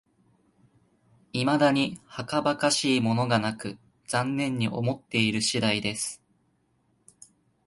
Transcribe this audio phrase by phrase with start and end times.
[1.31, 3.77] いまだにはかばかしいものがなく、
[4.07, 6.23] 残念に思っている次第です